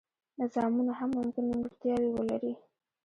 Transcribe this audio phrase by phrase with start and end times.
[0.39, 2.53] نظامونه هم ممکن نیمګړتیاوې ولري.